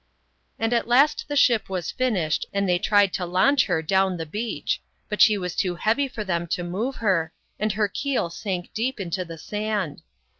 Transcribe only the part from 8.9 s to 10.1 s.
into the sand.